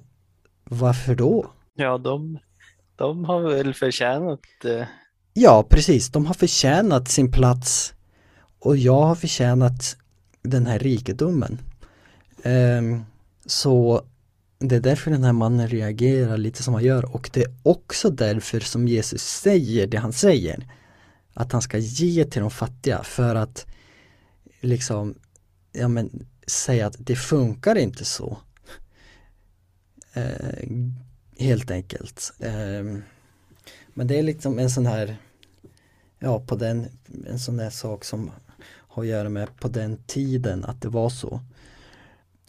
varför 0.65 1.15
då? 1.15 1.51
Ja, 1.75 1.99
de, 1.99 2.39
de 2.97 3.25
har 3.25 3.41
väl 3.41 3.75
förtjänat 3.75 4.41
eh... 4.65 4.87
Ja, 5.33 5.67
precis. 5.71 6.09
De 6.09 6.27
har 6.27 6.35
förtjänat 6.35 7.09
sin 7.09 7.33
plats 7.33 7.95
och 8.59 8.77
jag 8.77 9.03
har 9.03 9.15
förtjänat 9.15 9.97
den 10.43 10.67
här 10.67 10.79
rikedomen. 10.79 11.59
Um, 12.45 13.05
så 13.47 14.03
det 14.59 14.77
är 14.77 14.81
därför 14.81 15.11
den 15.11 15.25
här 15.25 15.33
mannen 15.33 15.69
reagerar 15.69 16.37
lite 16.37 16.63
som 16.63 16.75
han 16.75 16.85
gör 16.85 17.15
och 17.15 17.31
det 17.33 17.43
är 17.43 17.55
också 17.63 18.11
därför 18.11 18.61
som 18.61 18.89
Jesus 18.89 19.23
säger 19.23 19.87
det 19.87 19.97
han 19.97 20.13
säger. 20.13 20.67
Att 21.35 21.53
han 21.53 21.63
ska 21.63 21.79
ge 21.79 22.25
till 22.25 22.41
de 22.41 22.51
fattiga 22.51 23.03
för 23.03 23.35
att 23.35 23.67
liksom 24.61 25.15
ja 25.73 25.89
men 25.89 26.27
säga 26.47 26.87
att 26.87 26.97
det 26.99 27.17
funkar 27.17 27.79
inte 27.79 28.05
så. 28.05 28.39
Uh, 30.17 30.93
helt 31.39 31.71
enkelt. 31.71 32.33
Eh, 32.41 32.99
men 33.95 34.07
det 34.07 34.19
är 34.19 34.23
liksom 34.23 34.59
en 34.59 34.71
sån 34.71 34.87
här 34.87 35.17
ja 36.19 36.41
på 36.41 36.57
den 36.57 36.87
en 37.27 37.39
sån 37.39 37.59
här 37.59 37.71
sak 37.71 38.05
som 38.05 38.31
har 38.67 39.03
att 39.03 39.09
göra 39.09 39.29
med 39.29 39.57
på 39.61 39.69
den 39.69 39.99
tiden 40.07 40.65
att 40.65 40.83
det 40.83 40.89
var 40.89 41.09
så. 41.09 41.41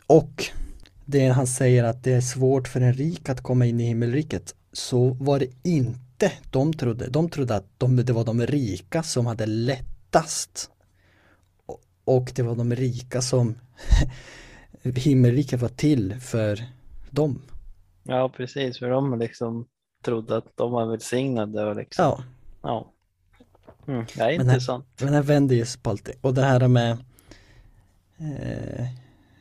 Och 0.08 0.46
det 1.06 1.27
han 1.27 1.48
säger 1.48 1.84
att 1.84 2.04
det 2.04 2.13
är 2.13 2.22
svårt 2.22 2.68
för 2.68 2.82
en 2.82 2.94
rik 2.94 3.30
att 3.30 3.42
komma 3.42 3.65
in 3.65 3.80
i 3.80 3.84
himmelriket 3.84 4.56
så 4.74 5.10
var 5.10 5.39
det 5.39 5.48
inte 5.63 6.32
de 6.51 6.74
trodde. 6.74 7.10
De 7.10 7.30
trodde 7.30 7.56
att 7.56 7.68
de, 7.77 7.96
det 7.96 8.13
var 8.13 8.25
de 8.25 8.42
rika 8.42 9.04
som 9.04 9.25
hade 9.25 9.46
lättast 9.46 10.70
och 12.06 12.32
det 12.36 12.42
var 12.42 12.56
de 12.56 12.75
rika 12.75 13.22
som 13.22 13.56
himmelriket 14.84 15.62
var 15.62 15.70
till 15.70 16.15
för 16.22 16.65
dem. 17.10 17.42
Ja, 18.07 18.29
precis, 18.29 18.79
för 18.79 18.89
de 18.89 19.19
liksom 19.19 19.67
trodde 20.03 20.38
att 20.38 20.57
de 20.57 20.71
var 20.71 20.85
välsignade 20.85 21.65
och 21.65 21.75
liksom. 21.75 22.05
Ja. 22.05 22.24
Ja. 22.62 22.91
Mm, 23.88 24.05
det 24.15 24.21
är 24.21 24.29
intressant. 24.29 24.85
Men 25.01 25.13
här 25.13 25.24
vänder 25.24 25.55
ju 25.55 25.65
på 25.81 25.89
allting. 25.89 26.15
Och 26.21 26.33
det 26.33 26.41
här 26.41 26.67
med 26.67 26.91
eh, 28.17 28.85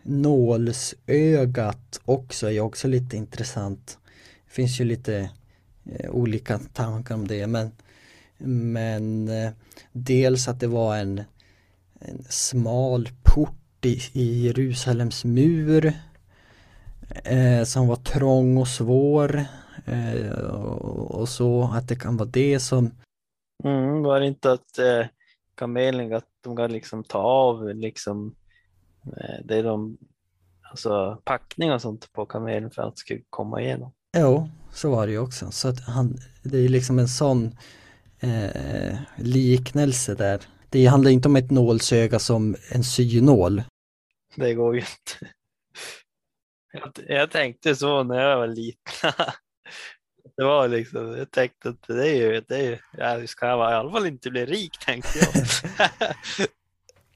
nålsögat 0.03 2.01
också 2.05 2.51
är 2.51 2.61
också 2.61 2.89
lite 2.89 3.17
intressant. 3.17 3.99
Det 4.47 4.53
finns 4.53 4.81
ju 4.81 4.85
lite 4.85 5.31
eh, 5.85 6.11
olika 6.11 6.59
tankar 6.59 7.15
om 7.15 7.29
det 7.29 7.47
men, 7.47 7.71
men 8.39 9.29
eh, 9.29 9.51
dels 9.93 10.49
att 10.49 10.61
det 10.61 10.67
var 10.67 10.97
en, 10.97 11.23
en 11.99 12.25
smal 12.29 13.09
port 13.23 13.85
i, 13.85 14.01
i 14.13 14.47
Jerusalems 14.47 15.25
mur 15.25 15.93
eh, 17.25 17.65
som 17.65 17.89
var 17.89 17.97
trång 17.97 18.59
och 18.59 18.69
svår 18.69 19.45
eh, 19.87 20.31
och, 20.31 21.11
och, 21.21 21.29
så 21.29 21.71
att 21.75 21.89
det 21.89 21.97
kan 21.97 22.17
vara 22.17 22.29
det 22.29 22.61
som 22.61 22.91
mm, 23.65 24.03
Var 24.03 24.21
det 24.21 24.27
inte 24.27 24.53
att 24.53 24.79
eh, 24.79 25.07
kamelen 25.55 26.15
att 26.15 26.29
de 26.41 26.57
kan 26.57 26.73
liksom 26.73 27.05
ta 27.05 27.19
av 27.19 27.75
liksom 27.75 28.35
Eh, 29.07 29.45
det 29.45 29.57
är 29.57 29.63
de, 29.63 29.97
alltså 30.71 31.23
packning 31.25 31.73
och 31.73 31.83
sånt 31.83 32.13
på 32.13 32.27
kamelen 32.27 32.71
för 32.71 32.83
att 32.83 32.95
det 32.95 33.01
ska 33.01 33.19
komma 33.31 33.61
igenom. 33.61 33.93
Jo, 34.17 34.49
så 34.73 34.91
var 34.91 35.07
det 35.07 35.13
ju 35.13 35.19
också. 35.19 35.51
Så 35.51 35.69
att 35.69 35.81
han, 35.81 36.19
det 36.43 36.59
är 36.59 36.69
liksom 36.69 36.99
en 36.99 37.09
sån 37.09 37.57
eh, 38.21 38.97
liknelse 39.17 40.15
där. 40.15 40.41
Det 40.69 40.87
handlar 40.87 41.11
inte 41.11 41.29
om 41.29 41.37
ett 41.37 41.51
nålsöga 41.51 42.19
som 42.19 42.57
en 42.71 42.85
synål. 42.85 43.63
Det 44.37 44.55
går 44.55 44.75
ju 44.75 44.81
inte. 44.81 45.35
Jag, 46.75 46.93
jag 47.09 47.31
tänkte 47.31 47.77
så 47.77 48.03
när 48.03 48.21
jag 48.21 48.37
var 48.37 48.47
liten. 48.47 49.13
Det 50.37 50.45
var 50.45 50.69
liksom, 50.69 51.17
jag 51.17 51.31
tänkte 51.31 51.69
att 51.69 51.87
det 51.87 52.09
är 52.09 52.15
ju, 52.15 52.41
det 52.49 52.57
är 52.57 52.63
ju, 52.63 52.79
jag 52.99 53.29
ska 53.29 53.47
i 53.47 53.51
alla 53.51 53.91
fall 53.91 54.07
inte 54.07 54.31
bli 54.31 54.47
rik 54.47 54.79
tänkte 54.87 55.19
jag. 55.19 55.47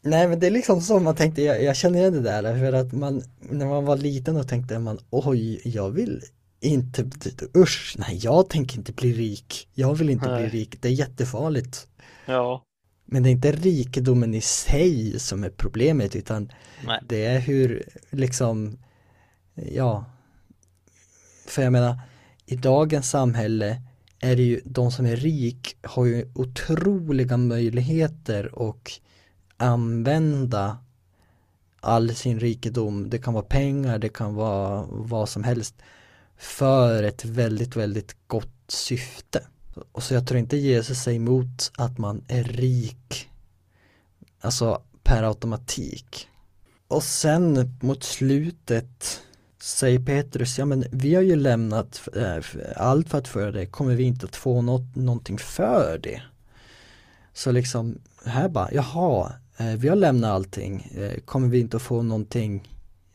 Nej 0.03 0.29
men 0.29 0.41
det 0.41 0.47
är 0.47 0.51
liksom 0.51 0.81
så 0.81 1.01
man 1.01 1.17
tänkte, 1.17 1.43
jag, 1.43 1.63
jag 1.63 1.77
känner 1.77 1.99
igen 1.99 2.13
det 2.13 2.21
där 2.21 2.59
för 2.59 2.73
att 2.73 2.93
man, 2.93 3.23
när 3.41 3.67
man 3.67 3.85
var 3.85 3.97
liten 3.97 4.37
och 4.37 4.49
tänkte 4.49 4.79
man 4.79 4.99
oj, 5.11 5.61
jag 5.65 5.91
vill 5.91 6.23
inte, 6.61 7.11
usch, 7.57 7.95
nej 7.99 8.19
jag 8.23 8.49
tänker 8.49 8.79
inte 8.79 8.93
bli 8.93 9.13
rik, 9.13 9.69
jag 9.75 9.95
vill 9.95 10.11
inte 10.11 10.31
nej. 10.31 10.49
bli 10.49 10.61
rik, 10.61 10.83
det 10.83 10.89
är 10.89 10.93
jättefarligt. 10.93 11.89
Ja. 12.27 12.65
Men 13.05 13.23
det 13.23 13.29
är 13.29 13.33
inte 13.33 13.53
rikedomen 13.53 14.35
i 14.35 14.41
sig 14.41 15.21
som 15.21 15.45
är 15.45 15.51
problemet 15.51 16.17
utan 16.17 16.53
nej. 16.87 17.01
det 17.09 17.25
är 17.25 17.39
hur 17.39 17.83
liksom, 18.11 18.79
ja, 19.73 20.05
för 21.47 21.63
jag 21.63 21.73
menar, 21.73 22.01
i 22.47 22.57
dagens 22.57 23.11
samhälle 23.11 23.83
är 24.21 24.37
det 24.37 24.43
ju 24.43 24.61
de 24.65 24.93
som 24.93 25.07
är 25.07 25.17
rik 25.17 25.77
har 25.83 26.07
ju 26.07 26.31
otroliga 26.35 27.37
möjligheter 27.37 28.59
och 28.59 28.93
använda 29.57 30.79
all 31.81 32.15
sin 32.15 32.41
rikedom, 32.41 33.11
det 33.11 33.19
kan 33.19 33.35
vara 33.35 33.45
pengar, 33.45 33.99
det 33.99 34.09
kan 34.09 34.35
vara 34.35 34.87
vad 34.91 35.29
som 35.29 35.45
helst 35.45 35.75
för 36.37 37.03
ett 37.03 37.25
väldigt, 37.25 37.77
väldigt 37.77 38.17
gott 38.27 38.49
syfte. 38.69 39.47
Och 39.93 40.03
så 40.03 40.15
jag 40.15 40.27
tror 40.27 40.39
inte 40.39 40.57
Jesus 40.57 41.03
säger 41.03 41.17
emot 41.17 41.73
att 41.79 41.99
man 41.99 42.25
är 42.29 42.45
rik, 42.45 43.31
alltså 44.41 44.83
per 45.03 45.23
automatik. 45.23 46.29
Och 46.89 47.03
sen 47.03 47.79
mot 47.81 48.05
slutet 48.05 49.23
säger 49.63 49.99
Petrus, 49.99 50.59
ja 50.59 50.65
men 50.65 50.85
vi 50.93 51.15
har 51.15 51.23
ju 51.23 51.37
lämnat 51.37 52.09
äh, 52.17 52.45
allt 52.77 53.09
för 53.09 53.19
att 53.19 53.29
föra 53.29 53.53
det, 53.53 53.67
kommer 53.67 53.95
vi 53.95 54.05
inte 54.05 54.27
att 54.27 54.37
få 54.37 54.63
något, 54.63 54.97
någonting 54.97 55.39
för 55.39 55.99
det? 56.03 56.23
Så 57.33 57.53
liksom, 57.53 57.99
här 58.25 58.49
bara, 58.49 58.73
jaha, 58.73 59.33
Eh, 59.61 59.77
vi 59.77 59.89
har 59.89 59.97
lämnat 59.97 60.31
allting, 60.31 60.77
eh, 60.95 61.21
kommer 61.25 61.49
vi 61.49 61.61
inte 61.61 61.77
att 61.77 61.83
få 61.83 62.03
någonting 62.03 62.69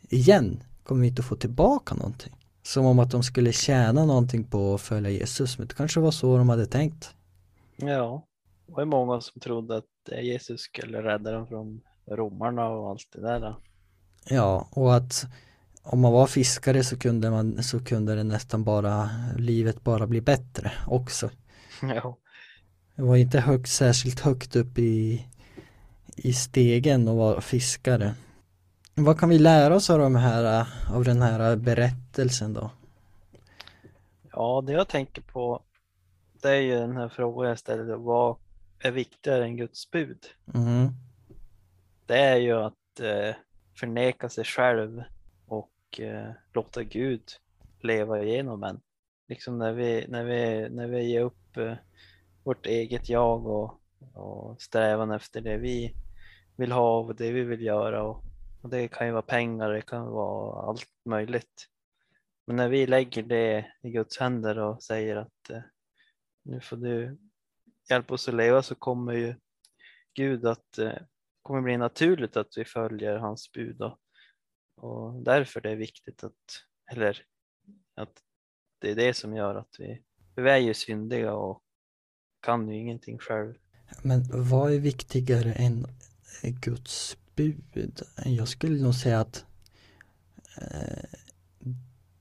igen? 0.10 0.64
Kommer 0.84 1.02
vi 1.02 1.08
inte 1.08 1.20
att 1.20 1.26
få 1.26 1.36
tillbaka 1.36 1.96
någonting? 1.96 2.34
Som 2.64 2.86
om 2.86 3.00
att 3.00 3.12
de 3.12 3.24
skulle 3.24 3.52
tjäna 3.52 4.06
någonting 4.06 4.44
på 4.44 4.74
att 4.74 4.82
följa 4.82 5.10
Jesus, 5.10 5.58
men 5.58 5.68
det 5.68 5.74
kanske 5.74 6.00
var 6.00 6.12
så 6.12 6.38
de 6.38 6.50
hade 6.50 6.66
tänkt. 6.66 7.16
Ja, 7.76 8.26
det 8.68 8.74
var 8.74 8.86
många 8.86 9.22
som 9.22 9.42
trodde 9.42 9.78
att 9.78 10.24
Jesus 10.24 10.62
skulle 10.62 11.04
rädda 11.04 11.32
dem 11.32 11.48
från 11.48 11.82
romarna 12.12 12.70
och 12.70 12.90
allt 12.90 13.08
det 13.14 13.22
där. 13.22 13.56
Ja, 14.30 14.68
och 14.72 14.96
att 14.96 15.26
om 15.84 16.00
man 16.00 16.12
var 16.12 16.28
fiskare 16.28 16.84
så 16.84 17.00
kunde 17.00 17.32
man 17.32 17.64
så 17.64 17.84
kunde 17.84 18.16
det 18.16 18.24
nästan 18.24 18.64
bara 18.64 19.10
livet 19.38 19.84
bara 19.84 20.08
bli 20.08 20.22
bättre 20.22 20.72
också. 20.88 21.30
Ja. 21.82 22.18
Det 22.96 23.02
var 23.02 23.16
inte 23.16 23.40
högt, 23.40 23.70
särskilt 23.70 24.20
högt 24.20 24.56
upp 24.56 24.78
i 24.78 25.28
i 26.16 26.34
stegen 26.34 27.08
och 27.08 27.16
vara 27.16 27.42
fiskare. 27.42 28.16
Vad 28.96 29.20
kan 29.20 29.30
vi 29.30 29.40
lära 29.40 29.76
oss 29.76 29.90
av, 29.90 30.00
de 30.00 30.16
här, 30.16 30.68
av 30.94 31.04
den 31.04 31.22
här 31.22 31.56
berättelsen 31.56 32.54
då? 32.54 32.72
Ja, 34.32 34.64
det 34.66 34.74
jag 34.74 34.88
tänker 34.88 35.22
på 35.22 35.62
det 36.42 36.50
är 36.50 36.62
ju 36.62 36.76
den 36.76 36.98
här 36.98 37.10
frågan 37.10 37.50
jag 37.50 37.60
ställde, 37.60 37.96
vad 37.96 38.38
är 38.80 38.92
viktigare 38.92 39.44
än 39.44 39.58
Guds 39.58 39.92
bud? 39.92 40.20
Mm. 40.54 40.90
Det 42.06 42.20
är 42.20 42.36
ju 42.36 42.54
att 42.54 43.00
eh, 43.00 43.36
förneka 43.80 44.30
sig 44.30 44.44
själv 44.44 45.04
och 45.94 46.00
eh, 46.00 46.32
låta 46.54 46.84
Gud 46.84 47.24
leva 47.82 48.24
igenom 48.24 48.64
en. 48.64 48.82
Liksom 49.28 49.58
när 49.58 49.74
vi, 49.74 50.06
när 50.08 50.24
vi, 50.24 50.70
när 50.70 50.88
vi 50.88 51.04
ger 51.04 51.22
upp 51.22 51.58
eh, 51.58 51.76
vårt 52.44 52.66
eget 52.66 53.10
jag 53.10 53.46
och, 53.46 53.82
och 54.14 54.62
strävan 54.62 55.12
efter 55.12 55.42
det 55.42 55.58
vi 55.58 55.96
vill 56.58 56.72
ha 56.72 57.00
och 57.00 57.16
det 57.16 57.32
vi 57.32 57.44
vill 57.44 57.62
göra. 57.62 58.04
Och, 58.04 58.24
och 58.62 58.70
det 58.70 58.88
kan 58.88 59.08
ju 59.08 59.14
vara 59.14 59.22
pengar, 59.22 59.70
det 59.70 59.82
kan 59.82 60.12
vara 60.12 60.70
allt 60.70 60.88
möjligt. 61.06 61.68
Men 62.48 62.56
när 62.56 62.70
vi 62.70 62.88
lägger 62.88 63.24
det 63.24 63.66
i 63.84 63.92
Guds 63.92 64.20
händer 64.20 64.60
och 64.60 64.84
säger 64.84 65.16
att 65.16 65.50
eh, 65.50 65.62
nu 66.44 66.62
får 66.62 66.78
du 66.78 67.18
hjälpa 67.90 68.14
oss 68.14 68.28
att 68.28 68.36
leva 68.36 68.62
så 68.62 68.76
kommer 68.76 69.14
ju 69.14 69.36
Gud 70.14 70.46
att 70.46 70.78
eh, 70.78 70.98
kommer 71.42 71.62
bli 71.62 71.78
naturligt 71.78 72.38
att 72.38 72.58
vi 72.58 72.66
följer 72.66 73.18
hans 73.18 73.52
bud 73.52 73.82
och, 73.82 74.00
och 74.84 75.24
därför 75.24 75.62
det 75.62 75.70
är 75.70 75.76
viktigt 75.76 76.24
att, 76.24 76.64
eller 76.92 77.22
att 77.96 78.22
det 78.80 78.92
är 78.92 78.96
det 78.96 79.14
som 79.14 79.36
gör 79.36 79.56
att 79.56 79.76
vi, 79.80 80.02
vi 80.36 80.50
är 80.50 80.58
ju 80.58 80.74
syndiga 80.74 81.34
och 81.34 81.62
kan 82.42 82.70
ju 82.70 82.78
ingenting 82.78 83.18
själv. 83.18 83.54
Men 84.02 84.50
vad 84.50 84.74
är 84.74 84.80
viktigare 84.80 85.54
än 85.54 85.88
Guds 86.42 87.18
bud? 87.36 88.02
Jag 88.26 88.48
skulle 88.48 88.84
nog 88.84 88.96
säga 88.96 89.20
att 89.20 89.46
eh, 90.58 91.04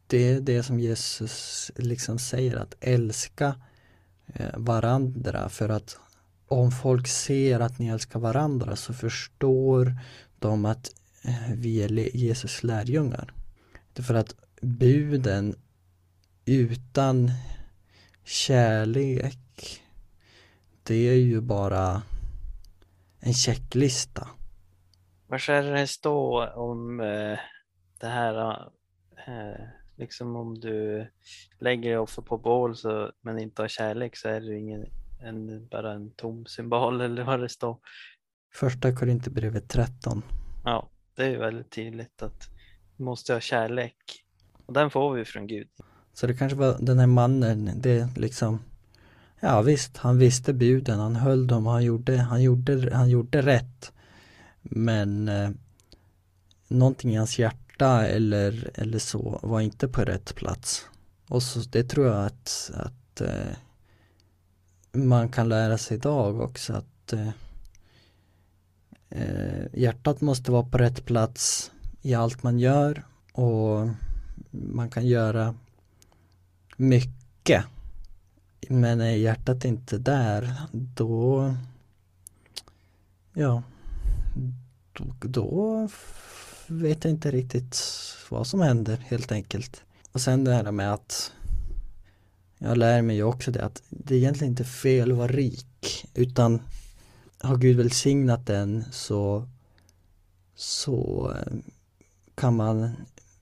det 0.07 0.29
är 0.29 0.41
det 0.41 0.63
som 0.63 0.81
Jesus 0.81 1.71
liksom 1.77 2.19
säger 2.19 2.57
att 2.57 2.75
älska 2.81 3.61
eh, 4.27 4.57
varandra 4.57 5.49
för 5.49 5.69
att 5.69 5.99
om 6.49 6.71
folk 6.71 7.09
ser 7.09 7.61
att 7.61 7.79
ni 7.79 7.89
älskar 7.89 8.21
varandra 8.21 8.77
så 8.77 8.95
förstår 8.95 9.97
de 10.39 10.65
att 10.65 11.02
vi 11.57 11.83
är 11.83 12.17
Jesus 12.17 12.63
lärjungar. 12.63 13.35
För 13.95 14.15
att 14.15 14.35
buden 14.61 15.55
utan 16.45 17.31
kärlek 18.25 19.83
det 20.83 21.09
är 21.09 21.15
ju 21.15 21.41
bara 21.41 22.03
en 23.21 23.35
checklista. 23.35 24.29
Var 25.27 25.39
ska 25.39 25.63
det 25.63 25.87
stå 25.87 26.47
om 26.47 27.01
eh, 27.01 27.39
det 28.01 28.07
här 28.07 28.63
eh, 29.27 29.65
liksom 29.97 30.37
om 30.37 30.61
du 30.61 31.07
lägger 31.59 31.99
offer 31.99 32.23
på 32.23 32.39
bål 32.39 32.77
så, 32.77 33.13
men 33.21 33.39
inte 33.39 33.63
har 33.63 33.69
kärlek 33.69 34.17
så 34.17 34.29
är 34.29 34.41
det 34.41 34.59
ingen, 34.59 34.87
en, 35.21 35.67
bara 35.69 35.93
en 35.93 36.11
tom 36.11 36.47
symbol 36.47 37.01
eller 37.01 37.25
vad 37.25 37.41
det 37.41 37.49
står. 37.49 37.79
Första 38.55 38.93
Korinthierbrevet 38.93 39.69
13. 39.69 40.23
Ja, 40.65 40.91
det 41.15 41.25
är 41.25 41.39
väldigt 41.39 41.71
tydligt 41.71 42.23
att 42.23 42.49
vi 42.97 43.05
måste 43.05 43.33
ha 43.33 43.41
kärlek 43.41 44.25
och 44.67 44.73
den 44.73 44.91
får 44.91 45.15
vi 45.15 45.25
från 45.25 45.47
Gud. 45.47 45.69
Så 46.15 46.27
det 46.27 46.35
kanske 46.35 46.59
var 46.59 46.77
den 46.81 46.99
här 46.99 47.07
mannen, 47.07 47.71
det 47.77 48.17
liksom 48.17 48.61
Ja 49.45 49.63
visst, 49.63 49.97
han 49.97 50.19
visste 50.19 50.53
buden, 50.53 50.99
han 50.99 51.17
höll 51.17 51.47
dem, 51.47 51.67
han 51.67 51.85
gjorde, 51.85 52.17
han 52.17 52.43
gjorde, 52.43 52.97
han 52.97 53.11
gjorde 53.11 53.43
rätt. 53.43 53.93
Men 54.63 55.29
eh, 55.29 55.51
någonting 56.69 57.13
i 57.13 57.17
hans 57.17 57.39
hjärta 57.39 58.07
eller, 58.07 58.71
eller 58.75 58.99
så 58.99 59.41
var 59.43 59.61
inte 59.61 59.89
på 59.89 60.01
rätt 60.01 60.35
plats. 60.35 60.87
Och 61.29 61.43
så 61.43 61.61
det 61.61 61.85
tror 61.85 62.07
jag 62.07 62.27
att, 62.27 62.71
att 62.75 63.21
eh, 63.21 63.57
man 64.93 65.29
kan 65.29 65.49
lära 65.49 65.79
sig 65.79 65.97
idag 65.97 66.41
också 66.41 66.73
att 66.73 67.13
eh, 67.13 67.29
eh 69.13 69.67
hjärtat 69.73 70.21
måste 70.21 70.51
vara 70.51 70.63
på 70.63 70.79
rätt 70.79 71.05
plats 71.05 71.71
i 72.03 72.15
allt 72.15 72.43
man 72.43 72.59
gör 72.59 73.05
och 73.33 73.89
man 74.51 74.91
kan 74.91 75.07
göra 75.07 75.55
mycket 76.77 77.65
men 78.69 79.01
är 79.01 79.17
hjärtat 79.17 79.65
inte 79.65 79.99
där 79.99 80.53
då 80.73 81.55
ja 83.33 83.63
då, 84.93 85.05
då 85.21 85.89
vet 86.67 87.05
jag 87.05 87.11
inte 87.11 87.31
riktigt 87.31 87.79
vad 88.29 88.47
som 88.47 88.61
händer 88.61 88.97
helt 88.97 89.33
enkelt. 89.33 89.83
Och 90.13 90.21
sen 90.21 90.45
det 90.45 90.55
här 90.55 90.73
med 90.73 90.93
att 90.93 91.33
jag 92.59 92.79
lär 92.79 93.03
mig 93.03 93.17
ju 93.17 93.23
också 93.23 93.51
det 93.51 93.65
att 93.65 93.83
det 93.89 94.15
är 94.15 94.19
egentligen 94.19 94.53
inte 94.53 94.65
fel 94.65 95.13
att 95.13 95.19
vara 95.19 95.33
rik 95.33 96.07
utan 96.15 96.63
har 97.43 97.57
Gud 97.57 97.77
välsignat 97.77 98.47
den 98.47 98.85
så 98.93 99.49
så 100.55 101.33
eh, 101.37 101.53
kan 102.35 102.57
man 102.57 102.97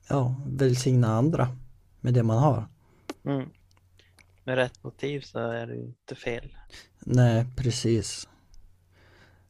ja, 0.08 0.34
välsigna 0.46 1.08
andra 1.08 1.56
med 2.00 2.14
det 2.14 2.22
man 2.22 2.38
har. 2.38 2.66
Mm. 3.24 3.48
Med 4.44 4.54
rätt 4.54 4.84
motiv 4.84 5.20
så 5.20 5.38
är 5.38 5.66
det 5.66 5.76
inte 5.76 6.14
fel. 6.14 6.56
Nej, 6.98 7.46
precis. 7.56 8.28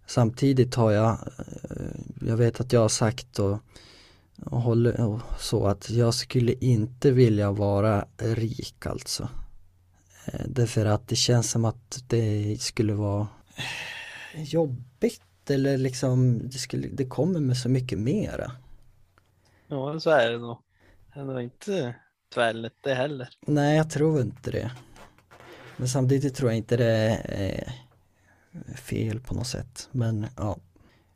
Samtidigt 0.06 0.74
har 0.74 0.90
jag, 0.90 1.10
eh, 1.70 2.00
jag 2.20 2.36
vet 2.36 2.60
att 2.60 2.72
jag 2.72 2.80
har 2.80 2.88
sagt 2.88 3.38
och, 3.38 3.58
och 4.44 4.60
håller 4.60 5.00
och 5.00 5.20
så 5.38 5.66
att 5.66 5.90
jag 5.90 6.14
skulle 6.14 6.52
inte 6.52 7.10
vilja 7.10 7.52
vara 7.52 8.06
rik 8.18 8.86
alltså. 8.86 9.28
Eh, 10.24 10.46
därför 10.48 10.86
att 10.86 11.08
det 11.08 11.16
känns 11.16 11.50
som 11.50 11.64
att 11.64 12.04
det 12.06 12.56
skulle 12.60 12.92
vara 12.92 13.28
jobbigt 14.34 15.50
eller 15.50 15.78
liksom 15.78 16.38
det, 16.48 16.58
skulle, 16.58 16.88
det 16.88 17.06
kommer 17.06 17.40
med 17.40 17.56
så 17.56 17.68
mycket 17.68 17.98
mera. 17.98 18.52
Ja, 19.68 20.00
så 20.00 20.10
är 20.10 20.30
det 20.30 20.38
nog. 20.38 20.58
Det 21.14 21.24
nog 21.24 21.42
inte 21.42 21.94
tvärlätt 22.34 22.76
det 22.80 22.94
heller. 22.94 23.28
Nej, 23.40 23.76
jag 23.76 23.90
tror 23.90 24.20
inte 24.20 24.50
det. 24.50 24.70
Men 25.76 25.88
samtidigt 25.88 26.34
tror 26.34 26.50
jag 26.50 26.56
inte 26.56 26.76
det 26.76 27.22
är 27.24 27.72
fel 28.76 29.20
på 29.20 29.34
något 29.34 29.46
sätt. 29.46 29.88
Men 29.92 30.26
ja. 30.36 30.56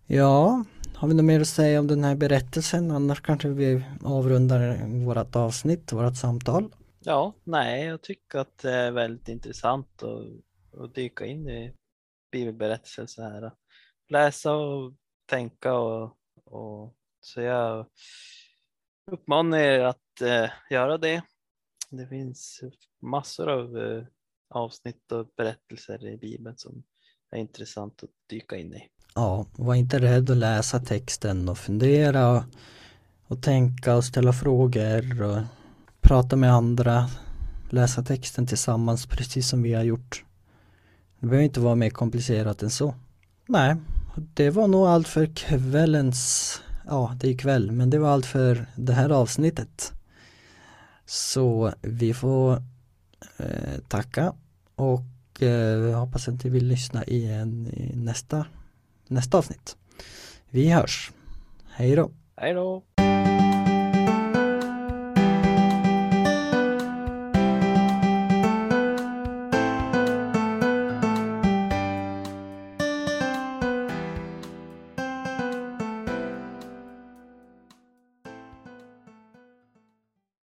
Ja, 0.06 0.64
har 0.94 1.08
vi 1.08 1.14
något 1.14 1.24
mer 1.24 1.40
att 1.40 1.48
säga 1.48 1.80
om 1.80 1.86
den 1.86 2.04
här 2.04 2.14
berättelsen? 2.14 2.90
Annars 2.90 3.20
kanske 3.20 3.48
vi 3.48 3.84
avrundar 4.02 4.88
vårat 5.04 5.36
avsnitt, 5.36 5.92
vårat 5.92 6.16
samtal. 6.16 6.74
Ja, 7.00 7.32
nej, 7.44 7.84
jag 7.84 8.02
tycker 8.02 8.38
att 8.38 8.58
det 8.58 8.72
är 8.72 8.90
väldigt 8.90 9.28
intressant 9.28 10.02
att, 10.02 10.80
att 10.80 10.94
dyka 10.94 11.26
in 11.26 11.48
i 11.48 11.72
bibelberättelser 12.34 13.06
så 13.06 13.22
här. 13.22 13.52
Läsa 14.08 14.52
och 14.52 14.94
tänka 15.26 15.74
och, 15.74 16.16
och 16.44 16.94
så 17.20 17.40
jag 17.40 17.86
uppmanar 19.12 19.58
er 19.58 19.80
att 19.80 20.20
eh, 20.22 20.50
göra 20.70 20.98
det. 20.98 21.22
Det 21.90 22.06
finns 22.06 22.60
massor 23.02 23.48
av 23.48 23.78
eh, 23.78 24.04
avsnitt 24.50 25.12
och 25.12 25.26
berättelser 25.36 26.06
i 26.06 26.16
Bibeln 26.16 26.56
som 26.58 26.82
är 27.30 27.38
intressant 27.38 28.02
att 28.02 28.10
dyka 28.30 28.56
in 28.56 28.74
i. 28.74 28.88
Ja, 29.14 29.46
var 29.56 29.74
inte 29.74 29.98
rädd 29.98 30.30
att 30.30 30.36
läsa 30.36 30.80
texten 30.80 31.48
och 31.48 31.58
fundera 31.58 32.30
och, 32.30 32.42
och 33.26 33.42
tänka 33.42 33.96
och 33.96 34.04
ställa 34.04 34.32
frågor 34.32 35.22
och 35.22 35.42
prata 36.00 36.36
med 36.36 36.52
andra, 36.52 37.06
läsa 37.70 38.02
texten 38.02 38.46
tillsammans 38.46 39.06
precis 39.06 39.48
som 39.48 39.62
vi 39.62 39.74
har 39.74 39.82
gjort. 39.82 40.24
Det 41.24 41.28
behöver 41.28 41.44
inte 41.44 41.60
vara 41.60 41.74
mer 41.74 41.90
komplicerat 41.90 42.62
än 42.62 42.70
så. 42.70 42.94
Nej, 43.46 43.76
det 44.34 44.50
var 44.50 44.68
nog 44.68 44.86
allt 44.86 45.08
för 45.08 45.26
kvällens, 45.26 46.62
ja 46.86 47.16
det 47.20 47.28
är 47.28 47.38
kväll, 47.38 47.70
men 47.70 47.90
det 47.90 47.98
var 47.98 48.08
allt 48.08 48.26
för 48.26 48.66
det 48.76 48.92
här 48.92 49.10
avsnittet. 49.10 49.92
Så 51.06 51.72
vi 51.82 52.14
får 52.14 52.62
eh, 53.36 53.78
tacka 53.88 54.34
och 54.74 55.42
eh, 55.42 55.98
hoppas 55.98 56.28
att 56.28 56.44
ni 56.44 56.50
vill 56.50 56.66
lyssna 56.66 57.04
igen 57.04 57.66
i 57.66 57.96
nästa, 57.96 58.46
nästa 59.08 59.38
avsnitt. 59.38 59.76
Vi 60.50 60.70
hörs. 60.70 61.12
Hej 61.70 61.96
då. 61.96 62.10
Hej 62.36 62.54
då. 62.54 62.82